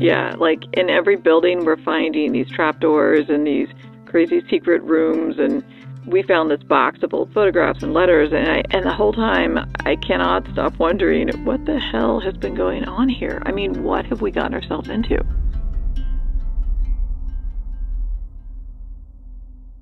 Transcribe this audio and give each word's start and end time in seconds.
Yeah, 0.00 0.34
like 0.38 0.64
in 0.72 0.90
every 0.90 1.16
building, 1.16 1.64
we're 1.64 1.82
finding 1.82 2.32
these 2.32 2.50
trapdoors 2.50 3.28
and 3.28 3.46
these 3.46 3.68
crazy 4.06 4.42
secret 4.48 4.82
rooms 4.82 5.38
and 5.38 5.64
we 6.06 6.22
found 6.22 6.50
this 6.50 6.62
box 6.62 7.02
of 7.02 7.14
old 7.14 7.32
photographs 7.32 7.82
and 7.82 7.94
letters, 7.94 8.30
and 8.32 8.48
I, 8.48 8.62
and 8.70 8.84
the 8.84 8.92
whole 8.92 9.12
time 9.12 9.58
I 9.86 9.96
cannot 9.96 10.46
stop 10.52 10.78
wondering 10.78 11.28
what 11.44 11.64
the 11.64 11.78
hell 11.78 12.20
has 12.20 12.36
been 12.36 12.54
going 12.54 12.84
on 12.84 13.08
here. 13.08 13.42
I 13.46 13.52
mean, 13.52 13.82
what 13.82 14.04
have 14.06 14.20
we 14.20 14.30
gotten 14.30 14.54
ourselves 14.54 14.88
into? 14.88 15.24